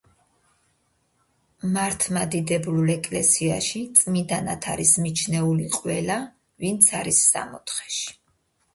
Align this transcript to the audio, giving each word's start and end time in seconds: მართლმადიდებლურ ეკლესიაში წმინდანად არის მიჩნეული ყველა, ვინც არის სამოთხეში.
მართლმადიდებლურ 1.75 2.91
ეკლესიაში 2.95 3.83
წმინდანად 4.01 4.69
არის 4.75 4.97
მიჩნეული 5.07 5.71
ყველა, 5.79 6.21
ვინც 6.65 6.93
არის 7.03 7.25
სამოთხეში. 7.31 8.15